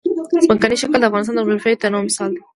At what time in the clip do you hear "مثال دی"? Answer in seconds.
2.07-2.41